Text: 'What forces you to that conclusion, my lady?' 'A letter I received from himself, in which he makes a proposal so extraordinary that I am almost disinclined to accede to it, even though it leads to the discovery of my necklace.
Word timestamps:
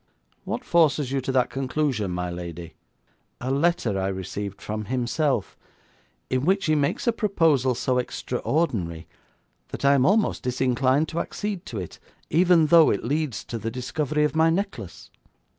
'What 0.45 0.63
forces 0.65 1.11
you 1.11 1.21
to 1.21 1.31
that 1.31 1.51
conclusion, 1.51 2.09
my 2.09 2.31
lady?' 2.31 2.73
'A 3.39 3.51
letter 3.51 3.99
I 3.99 4.07
received 4.07 4.59
from 4.59 4.85
himself, 4.85 5.55
in 6.27 6.43
which 6.43 6.65
he 6.65 6.73
makes 6.73 7.05
a 7.05 7.11
proposal 7.13 7.75
so 7.75 7.99
extraordinary 7.99 9.05
that 9.67 9.85
I 9.85 9.93
am 9.93 10.07
almost 10.07 10.41
disinclined 10.41 11.07
to 11.09 11.19
accede 11.19 11.67
to 11.67 11.77
it, 11.79 11.99
even 12.31 12.65
though 12.73 12.89
it 12.89 13.03
leads 13.03 13.43
to 13.43 13.59
the 13.59 13.69
discovery 13.69 14.23
of 14.23 14.35
my 14.35 14.49
necklace. 14.49 15.11